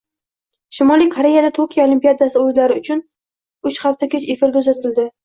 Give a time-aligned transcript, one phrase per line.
[0.77, 2.79] Shimoliy Koreyada Tokio Olimpiadasi o‘yinlari
[3.71, 5.07] uch hafta kech efirga uzatildi